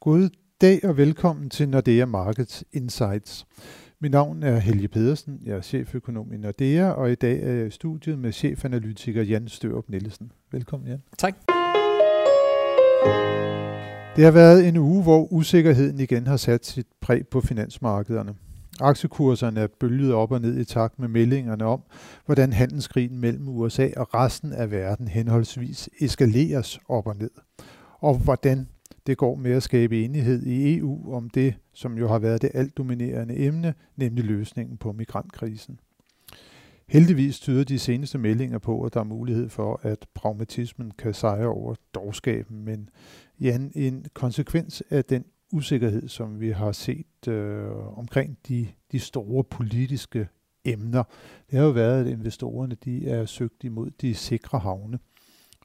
God 0.00 0.30
dag 0.60 0.84
og 0.84 0.96
velkommen 0.96 1.50
til 1.50 1.68
Nordea 1.68 2.04
Markets 2.04 2.64
Insights. 2.72 3.46
Mit 4.00 4.10
navn 4.10 4.42
er 4.42 4.58
Helge 4.58 4.88
Pedersen, 4.88 5.40
jeg 5.44 5.56
er 5.56 5.60
cheføkonom 5.60 6.32
i 6.32 6.36
Nordea, 6.36 6.90
og 6.90 7.12
i 7.12 7.14
dag 7.14 7.42
er 7.42 7.52
jeg 7.52 7.66
i 7.66 7.70
studiet 7.70 8.18
med 8.18 8.32
chefanalytiker 8.32 9.22
Jan 9.22 9.48
Størup 9.48 9.88
Nielsen. 9.88 10.32
Velkommen 10.52 10.88
Jan. 10.88 11.02
Tak. 11.18 11.34
Det 14.16 14.24
har 14.24 14.30
været 14.30 14.68
en 14.68 14.76
uge, 14.76 15.02
hvor 15.02 15.32
usikkerheden 15.32 16.00
igen 16.00 16.26
har 16.26 16.36
sat 16.36 16.66
sit 16.66 16.86
præg 17.00 17.28
på 17.28 17.40
finansmarkederne. 17.40 18.34
Aktiekurserne 18.80 19.60
er 19.60 19.68
bølget 19.80 20.12
op 20.14 20.32
og 20.32 20.40
ned 20.40 20.58
i 20.58 20.64
takt 20.64 20.98
med 20.98 21.08
meldingerne 21.08 21.64
om, 21.64 21.82
hvordan 22.26 22.52
handelskrigen 22.52 23.18
mellem 23.18 23.48
USA 23.48 23.88
og 23.96 24.14
resten 24.14 24.52
af 24.52 24.70
verden 24.70 25.08
henholdsvis 25.08 25.88
eskaleres 26.00 26.80
op 26.88 27.06
og 27.06 27.16
ned, 27.16 27.30
og 28.00 28.18
hvordan 28.18 28.68
det 29.06 29.18
går 29.18 29.34
med 29.34 29.50
at 29.50 29.62
skabe 29.62 30.04
enighed 30.04 30.46
i 30.46 30.76
EU 30.76 31.14
om 31.14 31.30
det, 31.30 31.54
som 31.72 31.98
jo 31.98 32.08
har 32.08 32.18
været 32.18 32.42
det 32.42 32.50
alt 32.54 32.76
dominerende 32.76 33.36
emne, 33.36 33.74
nemlig 33.96 34.24
løsningen 34.24 34.76
på 34.76 34.92
migrantkrisen. 34.92 35.80
Heldigvis 36.88 37.40
tyder 37.40 37.64
de 37.64 37.78
seneste 37.78 38.18
meldinger 38.18 38.58
på, 38.58 38.82
at 38.82 38.94
der 38.94 39.00
er 39.00 39.04
mulighed 39.04 39.48
for, 39.48 39.80
at 39.82 40.06
pragmatismen 40.14 40.90
kan 40.98 41.14
sejre 41.14 41.48
over 41.48 41.74
dårskaben, 41.94 42.64
men 42.64 42.88
Jan, 43.40 43.72
en 43.74 44.06
konsekvens 44.14 44.82
af 44.90 45.04
den 45.04 45.24
usikkerhed, 45.52 46.08
som 46.08 46.40
vi 46.40 46.50
har 46.50 46.72
set 46.72 47.28
øh, 47.28 47.98
omkring 47.98 48.38
de, 48.48 48.68
de 48.92 48.98
store 48.98 49.44
politiske 49.44 50.28
emner, 50.64 51.02
det 51.50 51.58
har 51.58 51.66
jo 51.66 51.72
været, 51.72 52.00
at 52.00 52.12
investorerne 52.12 52.74
de 52.84 53.08
er 53.08 53.24
søgt 53.24 53.64
imod 53.64 53.90
de 53.90 54.14
sikre 54.14 54.58
havne. 54.58 54.98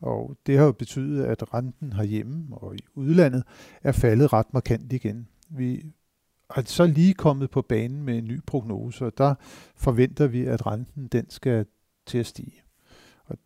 Og 0.01 0.37
det 0.45 0.57
har 0.57 0.65
jo 0.65 0.71
betydet, 0.71 1.25
at 1.25 1.53
renten 1.53 1.93
herhjemme 1.93 2.57
og 2.57 2.75
i 2.75 2.79
udlandet 2.95 3.43
er 3.83 3.91
faldet 3.91 4.33
ret 4.33 4.53
markant 4.53 4.93
igen. 4.93 5.27
Vi 5.49 5.85
er 6.55 6.61
så 6.65 6.85
lige 6.85 7.13
kommet 7.13 7.49
på 7.49 7.61
banen 7.61 8.03
med 8.03 8.17
en 8.17 8.25
ny 8.25 8.41
prognose, 8.47 9.05
og 9.05 9.17
der 9.17 9.35
forventer 9.75 10.27
vi, 10.27 10.45
at 10.45 10.65
renten 10.65 11.07
den 11.07 11.29
skal 11.29 11.65
til 12.05 12.17
at 12.17 12.25
stige. 12.25 12.61
Og 13.25 13.37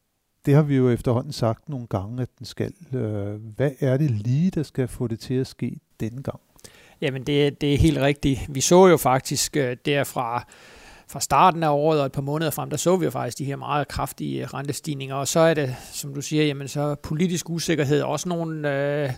det 0.45 0.53
har 0.53 0.63
vi 0.63 0.75
jo 0.75 0.89
efterhånden 0.89 1.33
sagt 1.33 1.69
nogle 1.69 1.87
gange, 1.87 2.21
at 2.21 2.29
den 2.39 2.45
skal. 2.45 2.73
Øh, 2.93 3.35
hvad 3.55 3.71
er 3.79 3.97
det 3.97 4.11
lige, 4.11 4.51
der 4.51 4.63
skal 4.63 4.87
få 4.87 5.07
det 5.07 5.19
til 5.19 5.33
at 5.33 5.47
ske 5.47 5.79
denne 5.99 6.23
gang? 6.23 6.39
Jamen, 7.01 7.23
det, 7.23 7.61
det 7.61 7.73
er 7.73 7.77
helt 7.77 7.97
rigtigt. 7.97 8.39
Vi 8.49 8.61
så 8.61 8.87
jo 8.87 8.97
faktisk 8.97 9.57
øh, 9.57 9.77
derfra 9.85 10.47
fra 11.11 11.19
starten 11.19 11.63
af 11.63 11.69
året 11.69 11.99
og 11.99 12.05
et 12.05 12.11
par 12.11 12.21
måneder 12.21 12.51
frem, 12.51 12.69
der 12.69 12.77
så 12.77 12.97
vi 12.97 13.05
jo 13.05 13.11
faktisk 13.11 13.37
de 13.37 13.45
her 13.45 13.55
meget 13.55 13.87
kraftige 13.87 14.41
øh, 14.41 14.47
rentestigninger, 14.53 15.15
og 15.15 15.27
så 15.27 15.39
er 15.39 15.53
det, 15.53 15.75
som 15.91 16.13
du 16.13 16.21
siger, 16.21 16.43
jamen 16.43 16.67
så 16.67 16.95
politisk 16.95 17.49
usikkerhed, 17.49 18.01
også 18.01 18.29
nogle 18.29 18.75
øh, 18.75 19.09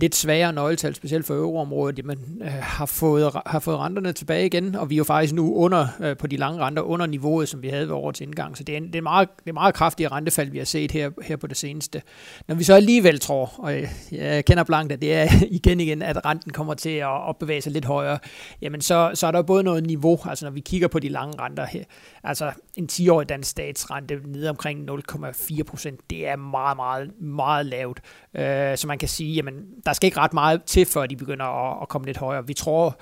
lidt 0.00 0.14
svagere 0.14 0.52
nøgletal, 0.52 0.94
specielt 0.94 1.26
for 1.26 1.34
euroområdet, 1.34 1.98
jamen, 1.98 2.18
øh, 2.42 2.48
har, 2.48 2.86
fået, 2.86 3.32
har 3.46 3.58
fået 3.58 3.78
renterne 3.78 4.12
tilbage 4.12 4.46
igen, 4.46 4.74
og 4.74 4.90
vi 4.90 4.94
er 4.94 4.96
jo 4.96 5.04
faktisk 5.04 5.34
nu 5.34 5.54
under 5.54 5.86
øh, 6.00 6.16
på 6.16 6.26
de 6.26 6.36
lange 6.36 6.60
renter 6.60 6.82
under 6.82 7.06
niveauet, 7.06 7.48
som 7.48 7.62
vi 7.62 7.68
havde 7.68 7.88
ved 7.88 7.94
årets 7.94 8.20
indgang. 8.20 8.56
Så 8.56 8.64
det 8.64 8.72
er, 8.72 8.76
en, 8.76 8.86
det 8.86 8.96
er, 8.96 9.02
meget, 9.02 9.28
det 9.44 9.48
er 9.50 9.54
meget 9.54 9.74
kraftige 9.74 10.08
rentefald, 10.08 10.50
vi 10.50 10.58
har 10.58 10.64
set 10.64 10.92
her, 10.92 11.10
her 11.22 11.36
på 11.36 11.46
det 11.46 11.56
seneste. 11.56 12.02
Når 12.48 12.54
vi 12.54 12.64
så 12.64 12.74
alligevel 12.74 13.20
tror, 13.20 13.52
og 13.58 13.72
jeg, 13.72 13.88
jeg 14.12 14.44
kender 14.44 14.64
blankt, 14.64 14.92
at 14.92 15.02
det 15.02 15.14
er 15.14 15.28
igen 15.50 15.80
igen, 15.80 16.02
at 16.02 16.26
renten 16.26 16.52
kommer 16.52 16.74
til 16.74 16.90
at, 16.90 17.28
at 17.28 17.36
bevæge 17.40 17.60
sig 17.62 17.72
lidt 17.72 17.84
højere, 17.84 18.18
jamen 18.62 18.80
så, 18.80 19.10
så 19.14 19.26
er 19.26 19.30
der 19.30 19.42
både 19.42 19.62
noget 19.62 19.86
niveau, 19.86 20.18
altså 20.24 20.44
når 20.44 20.52
vi 20.52 20.60
kigger 20.60 20.88
på 20.88 20.98
de 20.98 21.08
lange 21.08 21.40
renter 21.40 21.66
her, 21.66 21.84
altså 22.24 22.52
en 22.76 22.88
10-årig 22.92 23.28
dansk 23.28 23.50
statsrente 23.50 24.20
nede 24.26 24.50
omkring 24.50 24.90
0,4 24.90 25.62
procent, 25.62 26.00
det 26.10 26.28
er 26.28 26.36
meget, 26.36 26.76
meget, 26.76 27.20
meget 27.20 27.66
lavt. 27.66 28.00
Øh, 28.34 28.76
så 28.76 28.86
man 28.86 28.98
kan 28.98 29.08
sige, 29.08 29.34
jamen 29.34 29.64
der 29.86 29.92
skal 29.92 30.06
ikke 30.06 30.18
ret 30.18 30.34
meget 30.34 30.62
til, 30.62 30.86
før 30.86 31.06
de 31.06 31.16
begynder 31.16 31.44
at, 31.44 31.82
at 31.82 31.88
komme 31.88 32.06
lidt 32.06 32.16
højere. 32.16 32.46
Vi 32.46 32.54
tror 32.54 32.98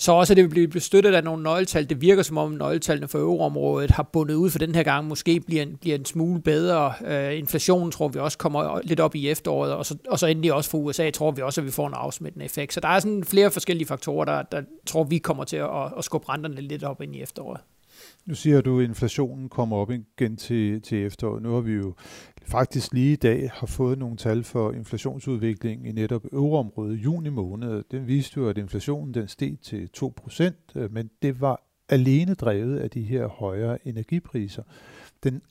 så 0.00 0.12
også, 0.12 0.32
at 0.32 0.36
det 0.36 0.44
vil 0.44 0.50
blive 0.50 0.68
bestøttet 0.68 1.14
af 1.14 1.24
nogle 1.24 1.42
nøgletal. 1.42 1.88
Det 1.88 2.00
virker 2.00 2.22
som 2.22 2.38
om 2.38 2.52
nøgletallene 2.52 3.08
for 3.08 3.18
euroområdet 3.18 3.90
har 3.90 4.02
bundet 4.02 4.34
ud 4.34 4.50
for 4.50 4.58
den 4.58 4.74
her 4.74 4.82
gang. 4.82 5.06
Måske 5.06 5.40
bliver 5.40 5.62
en, 5.62 5.76
bliver 5.80 5.96
en 5.96 6.04
smule 6.04 6.42
bedre. 6.42 6.92
Uh, 7.00 7.38
inflationen 7.38 7.90
tror 7.90 8.08
vi 8.08 8.18
også 8.18 8.38
kommer 8.38 8.80
lidt 8.84 9.00
op 9.00 9.14
i 9.14 9.28
efteråret, 9.28 9.72
og 9.72 9.86
så, 9.86 9.96
og 10.08 10.18
så 10.18 10.26
endelig 10.26 10.52
også 10.52 10.70
for 10.70 10.78
USA 10.78 11.10
tror 11.10 11.30
vi 11.30 11.42
også, 11.42 11.60
at 11.60 11.64
vi 11.66 11.70
får 11.70 11.86
en 11.86 11.94
afsmittende 11.94 12.44
effekt. 12.44 12.72
Så 12.72 12.80
der 12.80 12.88
er 12.88 13.00
sådan 13.00 13.24
flere 13.24 13.50
forskellige 13.50 13.88
faktorer, 13.88 14.24
der, 14.24 14.42
der 14.42 14.62
tror 14.86 15.04
vi 15.04 15.18
kommer 15.18 15.44
til 15.44 15.56
at, 15.56 15.92
at 15.98 16.04
skubbe 16.04 16.28
renterne 16.28 16.60
lidt 16.60 16.84
op 16.84 17.02
ind 17.02 17.16
i 17.16 17.22
efteråret. 17.22 17.60
Nu 18.26 18.34
siger 18.34 18.60
du, 18.60 18.80
at 18.80 18.84
inflationen 18.84 19.48
kommer 19.48 19.76
op 19.76 19.90
igen 19.90 20.36
til, 20.36 20.82
til 20.82 21.06
efteråret. 21.06 21.42
Nu 21.42 21.54
har 21.54 21.60
vi 21.60 21.72
jo 21.72 21.94
faktisk 22.48 22.92
lige 22.92 23.12
i 23.12 23.16
dag 23.16 23.50
har 23.54 23.66
fået 23.66 23.98
nogle 23.98 24.16
tal 24.16 24.44
for 24.44 24.72
inflationsudviklingen 24.72 25.86
i 25.86 25.92
netop 25.92 26.24
euroområdet 26.32 26.94
juni 26.94 27.28
måned. 27.28 27.84
Den 27.90 28.06
viste 28.06 28.40
jo, 28.40 28.48
at 28.48 28.58
inflationen 28.58 29.14
den 29.14 29.28
steg 29.28 29.58
til 29.62 29.88
2%, 29.96 30.52
øh, 30.74 30.92
men 30.92 31.10
det 31.22 31.40
var 31.40 31.62
alene 31.88 32.34
drevet 32.34 32.78
af 32.78 32.90
de 32.90 33.02
her 33.02 33.26
højere 33.26 33.88
energipriser. 33.88 34.62
Den 35.24 35.42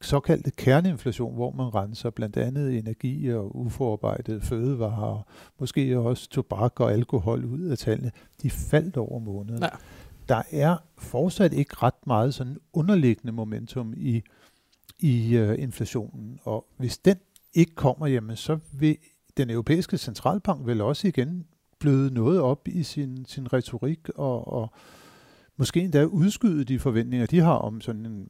såkaldte 0.00 0.50
kerneinflation, 0.50 1.34
hvor 1.34 1.50
man 1.50 1.74
renser 1.74 2.10
blandt 2.10 2.36
andet 2.36 2.78
energi 2.78 3.32
og 3.32 3.56
uforarbejdet 3.56 4.42
fødevarer, 4.42 5.02
og 5.02 5.26
måske 5.58 5.98
også 5.98 6.28
tobak 6.28 6.80
og 6.80 6.92
alkohol 6.92 7.44
ud 7.44 7.60
af 7.60 7.78
tallene, 7.78 8.10
de 8.42 8.50
faldt 8.50 8.96
over 8.96 9.18
måneden. 9.18 9.62
Ja. 9.62 9.68
Der 10.28 10.42
er 10.52 10.76
fortsat 10.98 11.52
ikke 11.52 11.76
ret 11.82 12.06
meget 12.06 12.34
sådan 12.34 12.56
underliggende 12.72 13.32
momentum 13.32 13.94
i 13.96 14.22
i 14.98 15.36
øh, 15.36 15.62
inflationen. 15.62 16.38
Og 16.44 16.66
hvis 16.76 16.98
den 16.98 17.16
ikke 17.54 17.74
kommer, 17.74 18.06
jamen, 18.06 18.36
så 18.36 18.58
vil 18.72 18.96
den 19.36 19.50
europæiske 19.50 19.98
centralbank 19.98 20.66
vel 20.66 20.80
også 20.80 21.08
igen 21.08 21.46
bløde 21.78 22.14
noget 22.14 22.40
op 22.40 22.68
i 22.68 22.82
sin, 22.82 23.24
sin 23.28 23.52
retorik 23.52 24.08
og, 24.08 24.52
og 24.52 24.72
måske 25.56 25.80
endda 25.80 26.04
udskyde 26.04 26.64
de 26.64 26.78
forventninger, 26.78 27.26
de 27.26 27.40
har 27.40 27.54
om 27.54 27.80
sådan 27.80 28.06
en 28.06 28.28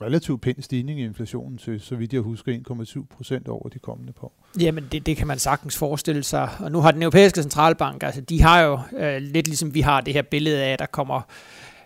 relativt 0.00 0.40
pæn 0.40 0.62
stigning 0.62 1.00
i 1.00 1.04
inflationen 1.04 1.58
til, 1.58 1.80
så 1.80 1.96
vidt 1.96 2.12
jeg 2.12 2.20
husker, 2.20 2.58
1,7 3.00 3.16
procent 3.16 3.48
over 3.48 3.68
de 3.68 3.78
kommende 3.78 4.12
par 4.12 4.24
år. 4.24 4.46
Jamen, 4.60 4.88
det, 4.92 5.06
det 5.06 5.16
kan 5.16 5.26
man 5.26 5.38
sagtens 5.38 5.78
forestille 5.78 6.22
sig. 6.22 6.48
Og 6.60 6.72
nu 6.72 6.80
har 6.80 6.90
den 6.90 7.02
europæiske 7.02 7.42
centralbank, 7.42 8.02
altså 8.02 8.20
de 8.20 8.42
har 8.42 8.60
jo 8.60 8.80
øh, 8.98 9.22
lidt 9.22 9.46
ligesom 9.46 9.74
vi 9.74 9.80
har 9.80 10.00
det 10.00 10.14
her 10.14 10.22
billede 10.22 10.62
af, 10.62 10.72
at 10.72 10.78
der 10.78 10.86
kommer 10.86 11.20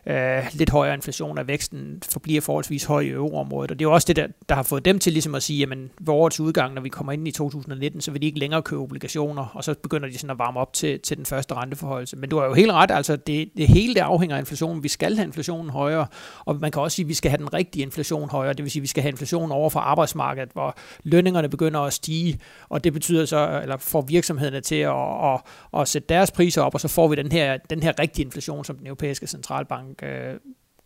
øh, 0.08 0.44
lidt 0.52 0.70
højere 0.70 0.94
inflation, 0.94 1.38
og 1.38 1.48
væksten 1.48 2.02
forbliver 2.10 2.40
forholdsvis 2.40 2.84
høj 2.84 3.00
i 3.00 3.08
euroområdet. 3.08 3.70
Og 3.70 3.78
det 3.78 3.84
er 3.84 3.88
jo 3.88 3.94
også 3.94 4.06
det, 4.06 4.16
der, 4.16 4.26
der 4.48 4.54
har 4.54 4.62
fået 4.62 4.84
dem 4.84 4.98
til 4.98 5.12
ligesom 5.12 5.34
at 5.34 5.42
sige, 5.42 5.58
jamen 5.58 5.90
ved 6.00 6.14
årets 6.14 6.40
udgang, 6.40 6.74
når 6.74 6.82
vi 6.82 6.88
kommer 6.88 7.12
ind 7.12 7.28
i 7.28 7.30
2019, 7.30 8.00
så 8.00 8.10
vil 8.10 8.22
de 8.22 8.26
ikke 8.26 8.38
længere 8.38 8.62
købe 8.62 8.82
obligationer, 8.82 9.46
og 9.54 9.64
så 9.64 9.74
begynder 9.82 10.08
de 10.08 10.18
sådan 10.18 10.30
at 10.30 10.38
varme 10.38 10.60
op 10.60 10.72
til, 10.72 11.00
til 11.00 11.16
den 11.16 11.26
første 11.26 11.54
renteforholdelse. 11.54 12.16
Men 12.16 12.30
du 12.30 12.38
har 12.38 12.46
jo 12.46 12.54
helt 12.54 12.72
ret, 12.72 12.90
altså 12.90 13.16
det, 13.16 13.50
det 13.56 13.68
hele 13.68 13.94
det 13.94 14.00
afhænger 14.00 14.36
af 14.36 14.40
inflationen. 14.40 14.82
Vi 14.82 14.88
skal 14.88 15.16
have 15.16 15.26
inflationen 15.26 15.70
højere, 15.70 16.06
og 16.44 16.56
man 16.56 16.70
kan 16.70 16.82
også 16.82 16.94
sige, 16.94 17.04
at 17.04 17.08
vi 17.08 17.14
skal 17.14 17.30
have 17.30 17.38
den 17.38 17.54
rigtige 17.54 17.82
inflation 17.82 18.30
højere, 18.30 18.52
det 18.52 18.62
vil 18.62 18.70
sige, 18.70 18.80
at 18.80 18.82
vi 18.82 18.88
skal 18.88 19.02
have 19.02 19.10
inflation 19.10 19.52
over 19.52 19.70
for 19.70 19.80
arbejdsmarkedet, 19.80 20.50
hvor 20.52 20.76
lønningerne 21.02 21.48
begynder 21.48 21.80
at 21.80 21.92
stige, 21.92 22.38
og 22.68 22.84
det 22.84 22.92
betyder 22.92 23.24
så, 23.24 23.60
eller 23.62 23.76
får 23.76 24.00
virksomhederne 24.00 24.60
til 24.60 24.74
at, 24.74 24.94
at, 25.24 25.40
at 25.80 25.88
sætte 25.88 26.08
deres 26.08 26.30
priser 26.30 26.62
op, 26.62 26.74
og 26.74 26.80
så 26.80 26.88
får 26.88 27.08
vi 27.08 27.16
den 27.16 27.32
her, 27.32 27.56
den 27.56 27.82
her 27.82 27.92
rigtige 27.98 28.24
inflation, 28.24 28.64
som 28.64 28.76
den 28.76 28.86
europæiske 28.86 29.26
centralbank 29.26 29.97
øh, 30.02 30.34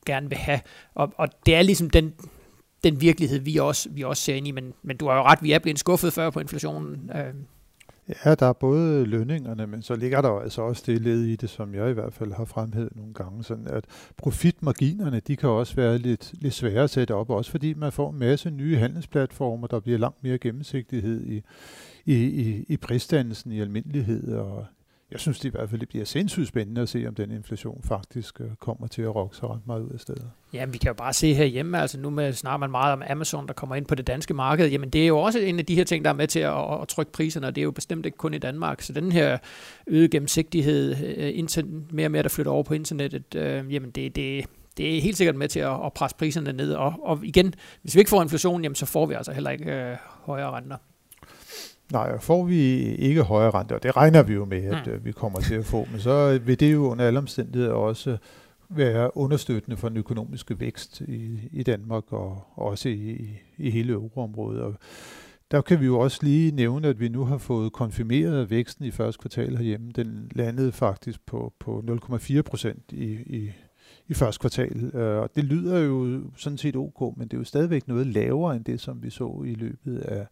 gerne 0.07 0.29
vil 0.29 0.39
have. 0.39 0.61
Og, 0.95 1.13
og 1.17 1.29
det 1.47 1.55
er 1.55 1.63
ligesom 1.63 1.91
den, 1.91 2.15
den 2.85 3.01
virkelighed, 3.01 3.39
vi 3.39 3.57
også, 3.57 3.89
vi 3.91 4.03
også 4.03 4.23
ser 4.23 4.35
ind 4.35 4.47
i, 4.47 4.51
men, 4.51 4.75
men 4.83 4.97
du 4.97 5.09
har 5.09 5.17
jo 5.17 5.23
ret, 5.23 5.43
vi 5.43 5.53
er 5.53 5.59
blevet 5.59 5.79
skuffet 5.79 6.13
før 6.13 6.31
på 6.31 6.41
inflationen. 6.41 7.11
Øh. 7.15 7.35
Ja, 8.25 8.35
der 8.35 8.47
er 8.47 8.53
både 8.53 9.05
lønningerne, 9.05 9.67
men 9.67 9.83
så 9.83 9.97
ligger 9.97 10.21
der 10.21 10.29
jo 10.29 10.39
altså 10.39 10.63
også 10.63 10.83
det 10.87 11.01
led 11.01 11.23
i 11.23 11.37
det, 11.37 11.51
som 11.51 11.75
jeg 11.75 11.91
i 11.91 11.93
hvert 11.93 12.13
fald 12.13 12.33
har 12.33 12.45
fremhævet 12.45 12.97
nogle 12.97 13.15
gange, 13.15 13.45
sådan 13.45 13.67
at 13.67 13.85
profitmarginerne, 14.17 15.21
de 15.21 15.37
kan 15.37 15.49
også 15.49 15.75
være 15.77 15.99
lidt, 15.99 16.33
lidt 16.33 16.55
svære 16.55 16.83
at 16.83 16.91
sætte 16.91 17.15
op, 17.15 17.31
også 17.31 17.51
fordi 17.51 17.75
man 17.75 17.93
får 17.93 18.11
en 18.11 18.19
masse 18.19 18.51
nye 18.51 18.77
handelsplatformer, 18.77 19.67
der 19.67 19.81
bliver 19.81 19.99
langt 19.99 20.23
mere 20.23 20.39
gennemsigtighed 20.39 21.27
i, 21.27 21.43
i, 22.07 22.15
i, 22.25 22.65
i 22.69 22.77
prisdannelsen 22.77 23.53
i 23.53 23.61
almindelighed, 23.61 24.35
og 24.35 24.67
jeg 25.13 25.21
synes 25.21 25.41
det 25.41 25.49
i 25.49 25.51
hvert 25.51 25.71
fald, 25.71 25.81
det 25.81 25.89
bliver 25.89 26.05
sindssygt 26.05 26.49
spændende 26.49 26.81
at 26.81 26.89
se, 26.89 27.05
om 27.09 27.15
den 27.15 27.31
inflation 27.31 27.83
faktisk 27.85 28.41
øh, 28.41 28.47
kommer 28.61 28.87
til 28.87 29.03
at 29.03 29.15
rokke 29.15 29.37
sig 29.37 29.51
ret 29.51 29.67
meget 29.67 29.83
ud 29.83 29.91
af 29.91 30.01
stedet. 30.01 30.31
Ja, 30.53 30.65
vi 30.65 30.79
kan 30.79 30.89
jo 30.89 30.95
bare 30.95 31.13
se 31.13 31.35
herhjemme, 31.35 31.81
altså 31.81 32.01
nu 32.01 32.11
med, 32.11 32.33
snakker 32.33 32.59
man 32.59 32.71
meget 32.71 32.93
om 32.93 33.03
Amazon, 33.11 33.47
der 33.47 33.53
kommer 33.53 33.77
ind 33.77 33.87
på 33.87 33.95
det 33.95 34.07
danske 34.07 34.35
marked, 34.35 34.69
jamen 34.69 34.91
det 34.91 35.03
er 35.03 35.07
jo 35.07 35.19
også 35.19 35.39
en 35.39 35.59
af 35.59 35.67
de 35.67 35.75
her 35.75 35.85
ting, 35.85 36.05
der 36.05 36.11
er 36.11 36.15
med 36.15 36.27
til 36.27 36.41
at, 36.41 36.81
at 36.83 36.89
trykke 36.89 37.13
priserne, 37.13 37.47
og 37.47 37.55
det 37.55 37.61
er 37.61 37.65
jo 37.65 37.71
bestemt 37.71 38.07
ikke 38.07 38.19
kun 38.19 38.35
i 38.35 38.39
Danmark. 38.39 38.83
Så 38.83 38.93
den 38.93 39.13
her 39.13 39.39
øget 39.87 40.11
gennemsigtighed, 40.11 40.97
øh, 41.17 41.39
internet, 41.39 41.93
mere 41.93 42.07
og 42.07 42.11
mere, 42.11 42.23
der 42.23 42.29
flytter 42.29 42.53
over 42.53 42.63
på 42.63 42.75
internettet, 42.75 43.35
øh, 43.35 43.75
jamen 43.75 43.91
det, 43.91 44.17
det, 44.17 44.45
det 44.77 44.97
er 44.97 45.01
helt 45.01 45.17
sikkert 45.17 45.37
med 45.37 45.49
til 45.49 45.61
at, 45.61 45.87
at 45.87 45.93
presse 45.93 46.17
priserne 46.17 46.53
ned. 46.53 46.73
Og, 46.73 46.95
og 47.03 47.21
igen, 47.23 47.55
hvis 47.83 47.95
vi 47.95 48.01
ikke 48.01 48.11
får 48.11 48.23
inflation, 48.23 48.63
jamen 48.63 48.77
så 48.77 48.87
får 48.87 49.07
vi 49.07 49.15
altså 49.15 49.33
heller 49.33 49.51
ikke 49.51 49.73
øh, 49.73 49.97
højere 50.03 50.51
renter. 50.51 50.77
Nej, 51.93 52.19
får 52.19 52.45
vi 52.45 52.83
ikke 52.95 53.23
højere 53.23 53.51
rente, 53.51 53.73
og 53.73 53.83
det 53.83 53.97
regner 53.97 54.23
vi 54.23 54.35
jo 54.35 54.45
med, 54.45 54.65
at 54.65 54.87
mm. 54.87 54.93
Øh, 54.93 55.05
vi 55.05 55.13
kommer 55.13 55.41
til 55.41 55.55
at 55.55 55.65
få, 55.65 55.87
men 55.91 56.01
så 56.01 56.39
vil 56.45 56.61
det 56.61 56.73
jo 56.73 56.91
under 56.91 57.07
alle 57.07 57.19
omstændigheder 57.19 57.73
også 57.73 58.17
være 58.69 59.17
understøttende 59.17 59.77
for 59.77 59.89
den 59.89 59.97
økonomiske 59.97 60.61
vækst 60.61 61.01
i, 61.01 61.39
i 61.53 61.63
Danmark 61.63 62.13
og 62.13 62.45
også 62.55 62.89
i, 62.89 63.31
i 63.59 63.71
hele 63.71 63.93
euroområdet. 63.93 64.63
Og 64.63 64.75
der 65.51 65.61
kan 65.61 65.81
vi 65.81 65.87
jo 65.87 65.99
også 65.99 66.19
lige 66.23 66.51
nævne, 66.51 66.89
at 66.89 67.01
vi 67.01 67.09
nu 67.09 67.25
har 67.25 67.39
fået 67.39 67.73
konfirmeret 67.73 68.51
væksten 68.51 68.85
i 68.85 68.91
første 68.91 69.21
kvartal 69.21 69.57
herhjemme. 69.57 69.91
Den 69.97 70.31
landede 70.35 70.73
faktisk 70.73 71.27
på, 71.27 71.53
på 71.59 71.85
0,4 72.13 72.43
procent 72.43 72.93
i, 72.93 73.05
i, 73.13 73.51
i 74.09 74.15
første 74.15 74.41
kvartal. 74.41 74.91
Øh, 74.95 75.23
og 75.23 75.37
det 75.37 75.45
lyder 75.45 75.79
jo 75.79 76.21
sådan 76.37 76.59
set 76.59 76.77
ok, 76.77 77.17
men 77.17 77.29
det 77.29 77.35
er 77.35 77.39
jo 77.39 77.45
stadigvæk 77.45 77.89
noget 77.89 78.07
lavere 78.07 78.57
end 78.57 78.65
det, 78.65 78.81
som 78.81 79.03
vi 79.03 79.11
så 79.11 79.43
i 79.47 79.55
løbet 79.55 79.99
af, 79.99 80.27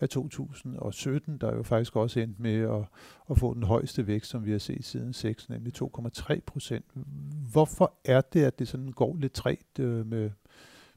af 0.00 0.08
2017, 0.08 1.38
der 1.38 1.56
jo 1.56 1.62
faktisk 1.62 1.96
også 1.96 2.20
endte 2.20 2.42
med 2.42 2.60
at, 2.60 2.84
at 3.30 3.38
få 3.38 3.54
den 3.54 3.62
højeste 3.62 4.06
vækst, 4.06 4.30
som 4.30 4.44
vi 4.44 4.50
har 4.50 4.58
set 4.58 4.84
siden 4.84 5.12
6, 5.12 5.48
nemlig 5.48 5.72
2,3 5.82 6.40
procent. 6.46 6.84
Hvorfor 7.52 7.94
er 8.04 8.20
det, 8.20 8.44
at 8.44 8.58
det 8.58 8.68
sådan 8.68 8.92
går 8.92 9.16
lidt 9.16 9.32
træt 9.32 9.78
øh, 9.78 10.06
med, 10.06 10.30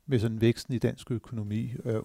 med 0.05 0.19
sådan 0.19 0.41
væksten 0.41 0.73
i 0.73 0.77
dansk 0.77 1.11
økonomi? 1.11 1.73
Øh, 1.85 2.01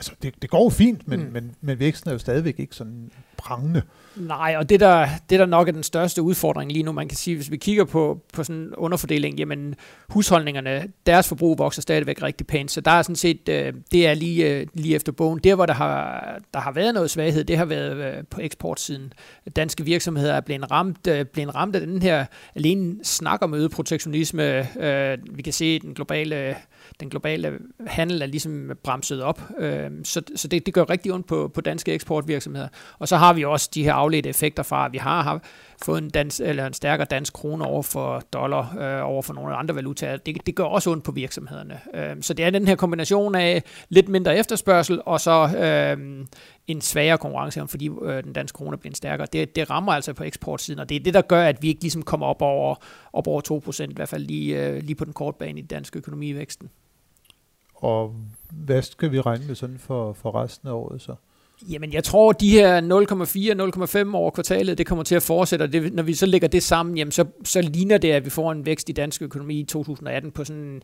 altså, 0.00 0.12
det, 0.22 0.42
det 0.42 0.50
går 0.50 0.64
jo 0.64 0.68
fint, 0.68 1.08
men, 1.08 1.20
mm. 1.20 1.32
men, 1.32 1.54
men 1.60 1.78
væksten 1.78 2.10
er 2.10 2.12
jo 2.12 2.18
stadigvæk 2.18 2.58
ikke 2.58 2.74
sådan 2.74 3.10
prangende. 3.36 3.82
Nej, 4.16 4.54
og 4.58 4.68
det 4.68 4.80
der, 4.80 5.08
det 5.30 5.38
der 5.38 5.46
nok 5.46 5.68
er 5.68 5.72
den 5.72 5.82
største 5.82 6.22
udfordring 6.22 6.72
lige 6.72 6.82
nu, 6.82 6.92
man 6.92 7.08
kan 7.08 7.16
sige, 7.16 7.36
hvis 7.36 7.50
vi 7.50 7.56
kigger 7.56 7.84
på, 7.84 8.20
på 8.32 8.44
sådan 8.44 8.60
en 8.60 8.74
underfordeling, 8.74 9.38
jamen 9.38 9.74
husholdningerne, 10.08 10.88
deres 11.06 11.28
forbrug 11.28 11.58
vokser 11.58 11.82
stadigvæk 11.82 12.22
rigtig 12.22 12.46
pænt, 12.46 12.70
så 12.70 12.80
der 12.80 12.90
er 12.90 13.02
sådan 13.02 13.16
set, 13.16 13.48
øh, 13.48 13.72
det 13.92 14.06
er 14.06 14.14
lige, 14.14 14.54
øh, 14.54 14.66
lige 14.74 14.94
efter 14.94 15.12
bogen. 15.12 15.40
Der, 15.44 15.54
hvor 15.54 15.66
der 15.66 15.74
har, 15.74 16.38
der 16.54 16.60
har 16.60 16.72
været 16.72 16.94
noget 16.94 17.10
svaghed, 17.10 17.44
det 17.44 17.56
har 17.56 17.64
været 17.64 17.96
øh, 17.96 18.24
på 18.30 18.40
eksportsiden. 18.40 19.12
Danske 19.56 19.84
virksomheder 19.84 20.34
er 20.34 20.40
blevet 20.40 20.70
ramt, 20.70 21.02
blevet 21.32 21.54
ramt 21.54 21.76
af 21.76 21.86
den 21.86 22.02
her 22.02 22.24
alene 22.54 22.96
snak 23.02 23.42
om 23.42 23.54
øget 23.54 23.70
protektionisme. 23.70 24.68
Vi 25.30 25.42
kan 25.42 25.52
se 25.52 25.78
den 25.78 25.94
globale 25.94 26.56
den 27.00 27.10
globale 27.10 27.58
handel 27.86 28.22
er 28.22 28.26
ligesom 28.26 28.70
bremset 28.82 29.22
op. 29.22 29.40
Øhm, 29.90 30.04
så, 30.04 30.22
så 30.36 30.48
det, 30.48 30.66
det 30.66 30.74
gør 30.74 30.90
rigtig 30.90 31.12
ondt 31.12 31.26
på, 31.26 31.50
på 31.54 31.60
danske 31.60 31.92
eksportvirksomheder. 31.92 32.68
Og 32.98 33.08
så 33.08 33.16
har 33.16 33.32
vi 33.32 33.44
også 33.44 33.70
de 33.74 33.84
her 33.84 33.92
afledte 33.92 34.28
effekter 34.28 34.62
fra, 34.62 34.86
at 34.86 34.92
vi 34.92 34.98
har, 34.98 35.22
har 35.22 35.42
fået 35.82 36.02
en, 36.02 36.10
dans, 36.10 36.40
eller 36.40 36.66
en 36.66 36.72
stærkere 36.72 37.06
dansk 37.10 37.32
krone 37.32 37.64
over 37.64 37.82
for 37.82 38.20
dollar, 38.32 38.76
øh, 38.78 39.08
over 39.10 39.22
for 39.22 39.34
nogle 39.34 39.54
andre 39.54 39.74
valutaer. 39.74 40.16
Det, 40.16 40.46
det 40.46 40.54
gør 40.54 40.64
også 40.64 40.90
ondt 40.90 41.04
på 41.04 41.12
virksomhederne. 41.12 41.80
Øh, 41.94 42.16
så 42.20 42.34
det 42.34 42.44
er 42.44 42.50
den 42.50 42.68
her 42.68 42.76
kombination 42.76 43.34
af 43.34 43.62
lidt 43.88 44.08
mindre 44.08 44.36
efterspørgsel, 44.36 45.00
og 45.06 45.20
så 45.20 45.56
øh, 45.56 46.26
en 46.66 46.80
svagere 46.80 47.18
konkurrence, 47.18 47.68
fordi 47.68 47.90
øh, 48.02 48.24
den 48.24 48.32
danske 48.32 48.56
krone 48.56 48.76
bliver 48.76 48.94
stærkere. 48.94 49.26
Det, 49.32 49.56
det 49.56 49.70
rammer 49.70 49.92
altså 49.92 50.12
på 50.12 50.24
eksportsiden, 50.24 50.80
og 50.80 50.88
det 50.88 50.96
er 50.96 51.00
det, 51.00 51.14
der 51.14 51.22
gør, 51.22 51.42
at 51.42 51.62
vi 51.62 51.68
ikke 51.68 51.80
ligesom 51.80 52.02
kommer 52.02 52.26
op 52.26 52.42
over, 52.42 52.74
op 53.12 53.26
over 53.26 53.70
2%, 53.70 53.82
i 53.82 53.94
hvert 53.94 54.08
fald 54.08 54.26
lige, 54.26 54.66
øh, 54.66 54.82
lige 54.82 54.94
på 54.94 55.04
den 55.04 55.12
korte 55.12 55.38
bane 55.38 55.58
i 55.58 55.62
dansk 55.62 55.96
økonomi 55.96 56.28
i 56.28 56.34
væksten. 56.34 56.70
Og 57.80 58.14
hvad 58.50 58.82
skal 58.82 59.12
vi 59.12 59.20
regne 59.20 59.46
med 59.46 59.54
sådan 59.54 59.78
for, 59.78 60.12
for 60.12 60.42
resten 60.42 60.68
af 60.68 60.72
året 60.72 61.02
så? 61.02 61.14
Jamen, 61.68 61.92
jeg 61.92 62.04
tror, 62.04 62.32
de 62.32 62.50
her 62.50 62.80
0,4-0,5 64.06 64.16
over 64.16 64.30
kvartalet, 64.30 64.78
det 64.78 64.86
kommer 64.86 65.04
til 65.04 65.14
at 65.14 65.22
fortsætte, 65.22 65.62
og 65.62 65.72
det, 65.72 65.92
når 65.94 66.02
vi 66.02 66.14
så 66.14 66.26
lægger 66.26 66.48
det 66.48 66.62
sammen, 66.62 66.98
jamen, 66.98 67.12
så, 67.12 67.24
så 67.44 67.62
ligner 67.62 67.98
det, 67.98 68.12
at 68.12 68.24
vi 68.24 68.30
får 68.30 68.52
en 68.52 68.66
vækst 68.66 68.88
i 68.88 68.92
dansk 68.92 69.22
økonomi 69.22 69.60
i 69.60 69.64
2018 69.64 70.30
på 70.30 70.44
sådan 70.44 70.82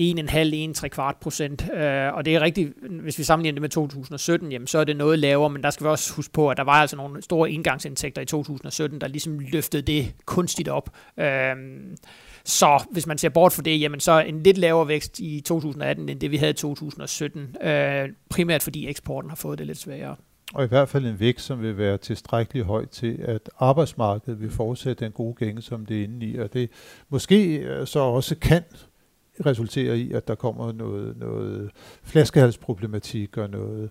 1,5-1,3 0.00 0.88
kvart 0.88 1.16
procent. 1.16 1.70
Øh, 1.74 2.14
og 2.14 2.24
det 2.24 2.34
er 2.34 2.40
rigtigt, 2.40 2.72
hvis 3.02 3.18
vi 3.18 3.24
sammenligner 3.24 3.54
det 3.54 3.62
med 3.62 3.68
2017, 3.68 4.52
jamen, 4.52 4.66
så 4.66 4.78
er 4.78 4.84
det 4.84 4.96
noget 4.96 5.18
lavere, 5.18 5.50
men 5.50 5.62
der 5.62 5.70
skal 5.70 5.84
vi 5.84 5.88
også 5.88 6.12
huske 6.12 6.32
på, 6.32 6.50
at 6.50 6.56
der 6.56 6.64
var 6.64 6.72
altså 6.72 6.96
nogle 6.96 7.22
store 7.22 7.50
indgangsindtægter 7.50 8.22
i 8.22 8.24
2017, 8.24 9.00
der 9.00 9.08
ligesom 9.08 9.38
løftede 9.38 9.82
det 9.82 10.14
kunstigt 10.24 10.68
op. 10.68 10.90
Øh, 11.18 11.54
så 12.44 12.84
hvis 12.90 13.06
man 13.06 13.18
ser 13.18 13.28
bort 13.28 13.52
fra 13.52 13.62
det, 13.62 13.80
jamen 13.80 14.00
så 14.00 14.20
en 14.20 14.42
lidt 14.42 14.58
lavere 14.58 14.88
vækst 14.88 15.18
i 15.18 15.40
2018, 15.40 16.08
end 16.08 16.20
det 16.20 16.30
vi 16.30 16.36
havde 16.36 16.50
i 16.50 16.54
2017. 16.54 17.56
Øh, 17.62 18.08
primært 18.30 18.62
fordi 18.62 18.88
eksporten 18.88 19.30
har 19.30 19.36
fået 19.36 19.58
det 19.58 19.66
lidt 19.66 19.78
sværere. 19.78 20.16
Og 20.54 20.64
i 20.64 20.68
hvert 20.68 20.88
fald 20.88 21.06
en 21.06 21.20
vækst, 21.20 21.46
som 21.46 21.62
vil 21.62 21.78
være 21.78 21.98
tilstrækkeligt 21.98 22.66
høj 22.66 22.86
til, 22.86 23.18
at 23.24 23.50
arbejdsmarkedet 23.58 24.40
vil 24.40 24.50
fortsætte 24.50 25.04
den 25.04 25.12
gode 25.12 25.34
gænge, 25.34 25.62
som 25.62 25.86
det 25.86 25.98
er 25.98 26.04
inde 26.04 26.26
i. 26.26 26.38
Og 26.38 26.52
det 26.52 26.70
måske 27.08 27.56
øh, 27.56 27.86
så 27.86 28.00
også 28.00 28.36
kan 28.36 28.62
resulterer 29.46 29.94
i, 29.94 30.12
at 30.12 30.28
der 30.28 30.34
kommer 30.34 30.72
noget, 30.72 31.16
noget 31.16 31.70
flaskehalsproblematik 32.02 33.36
og 33.36 33.50
noget 33.50 33.90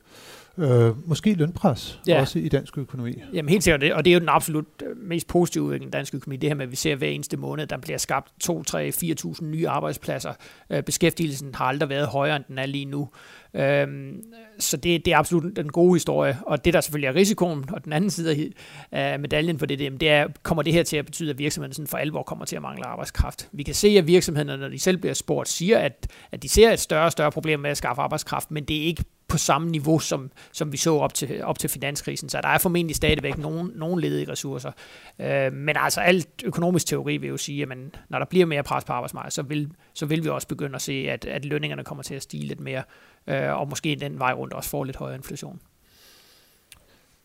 Øh, 0.57 1.07
måske 1.07 1.33
lønpres, 1.33 1.99
ja. 2.07 2.21
også 2.21 2.39
i 2.39 2.49
dansk 2.49 2.77
økonomi. 2.77 3.13
Jamen 3.33 3.49
helt 3.49 3.63
sikkert, 3.63 3.91
og 3.93 4.05
det 4.05 4.11
er 4.11 4.13
jo 4.13 4.19
den 4.19 4.29
absolut 4.29 4.65
øh, 4.85 4.97
mest 4.97 5.27
positive 5.27 5.63
udvikling 5.63 5.89
i 5.89 5.91
dansk 5.91 6.15
økonomi, 6.15 6.37
det 6.37 6.49
her 6.49 6.55
med, 6.55 6.65
at 6.65 6.71
vi 6.71 6.75
ser 6.75 6.95
hver 6.95 7.07
eneste 7.07 7.37
måned, 7.37 7.67
der 7.67 7.77
bliver 7.77 7.97
skabt 7.97 8.31
2, 8.39 8.63
3, 8.63 8.91
4.000 8.95 9.45
nye 9.45 9.67
arbejdspladser. 9.67 10.33
Øh, 10.69 10.83
beskæftigelsen 10.83 11.55
har 11.55 11.65
aldrig 11.65 11.89
været 11.89 12.07
højere, 12.07 12.35
end 12.35 12.43
den 12.47 12.57
er 12.57 12.65
lige 12.65 12.85
nu. 12.85 13.09
Øhm, 13.53 14.23
så 14.59 14.77
det, 14.77 15.05
det 15.05 15.13
er 15.13 15.17
absolut 15.17 15.55
den 15.55 15.69
gode 15.69 15.95
historie, 15.95 16.37
og 16.45 16.65
det 16.65 16.73
der 16.73 16.81
selvfølgelig 16.81 17.07
er 17.07 17.15
risikoen, 17.15 17.65
og 17.73 17.85
den 17.85 17.93
anden 17.93 18.09
side 18.09 18.51
af 18.91 19.19
medaljen 19.19 19.59
for 19.59 19.65
det, 19.65 19.79
det 19.79 20.09
er, 20.09 20.27
kommer 20.43 20.63
det 20.63 20.73
her 20.73 20.83
til 20.83 20.97
at 20.97 21.05
betyde, 21.05 21.29
at 21.29 21.37
virksomhederne 21.37 21.73
sådan 21.73 21.87
for 21.87 21.97
alvor 21.97 22.23
kommer 22.23 22.45
til 22.45 22.55
at 22.55 22.61
mangle 22.61 22.85
arbejdskraft. 22.85 23.49
Vi 23.51 23.63
kan 23.63 23.73
se, 23.73 23.87
at 23.87 24.07
virksomhederne, 24.07 24.61
når 24.61 24.69
de 24.69 24.79
selv 24.79 24.97
bliver 24.97 25.13
spurgt, 25.13 25.49
siger, 25.49 25.79
at, 25.79 26.07
at 26.31 26.43
de 26.43 26.49
ser 26.49 26.71
et 26.71 26.79
større 26.79 27.05
og 27.05 27.11
større 27.11 27.31
problem 27.31 27.59
med 27.59 27.69
at 27.69 27.77
skaffe 27.77 28.01
arbejdskraft, 28.01 28.51
men 28.51 28.63
det 28.63 28.77
er 28.77 28.81
ikke 28.81 29.03
på 29.27 29.37
samme 29.37 29.69
niveau, 29.69 29.99
som, 29.99 30.31
som 30.51 30.71
vi 30.71 30.77
så 30.77 30.97
op 30.97 31.13
til, 31.13 31.43
op 31.43 31.59
til 31.59 31.69
finanskrisen. 31.69 32.29
Så 32.29 32.39
der 32.41 32.47
er 32.47 32.57
formentlig 32.57 32.95
stadigvæk 32.95 33.37
nogen, 33.37 33.71
nogen 33.75 33.99
ledige 33.99 34.31
ressourcer. 34.31 34.71
Øh, 35.19 35.53
men 35.53 35.75
altså 35.77 36.01
alt 36.01 36.43
økonomisk 36.43 36.87
teori 36.87 37.17
vil 37.17 37.29
jo 37.29 37.37
sige, 37.37 37.61
at 37.61 37.67
man, 37.67 37.91
når 38.09 38.19
der 38.19 38.25
bliver 38.25 38.45
mere 38.45 38.63
pres 38.63 38.83
på 38.83 38.93
arbejdsmarkedet, 38.93 39.33
så 39.33 39.41
vil, 39.41 39.71
så 39.93 40.05
vil 40.05 40.23
vi 40.23 40.29
også 40.29 40.47
begynde 40.47 40.75
at 40.75 40.81
se, 40.81 40.93
at, 41.09 41.25
at 41.25 41.45
lønningerne 41.45 41.83
kommer 41.83 42.03
til 42.03 42.15
at 42.15 42.21
stige 42.21 42.47
lidt 42.47 42.59
mere, 42.59 42.83
øh, 43.27 43.59
og 43.59 43.67
måske 43.67 43.97
den 43.99 44.19
vej 44.19 44.33
rundt 44.33 44.53
også 44.53 44.69
får 44.69 44.83
lidt 44.83 44.97
højere 44.97 45.15
inflation. 45.15 45.59